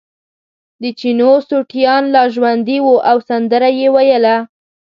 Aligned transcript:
د 0.81 0.83
چینو 0.99 1.31
سوټیان 1.47 2.03
لا 2.15 2.23
ژوندي 2.33 2.77
وو 2.81 2.95
او 3.09 3.17
سندره 3.29 3.69
یې 3.79 3.87
ویله. 3.95 4.35